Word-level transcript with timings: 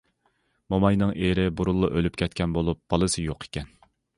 موماينىڭ 0.73 1.11
ئېرى 1.25 1.45
بۇرۇنلا 1.59 1.91
ئۆلۈپ 1.99 2.17
كەتكەن 2.23 2.57
بولۇپ، 2.59 2.83
بالىسى 2.95 3.29
يوق 3.31 3.47
ئىكەن. 3.49 3.71